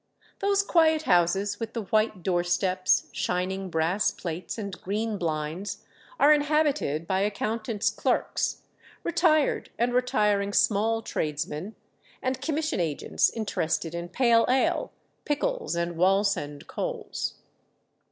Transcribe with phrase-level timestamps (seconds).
[0.39, 5.83] Those quiet houses with the white door steps, shining brass plates and green blinds,
[6.19, 8.63] are inhabited by accountants' clerks,
[9.03, 11.75] retired and retiring small tradesmen,
[12.19, 14.91] and commission agents interested in pale ale,
[15.23, 17.35] pickles, and Wallsend coals.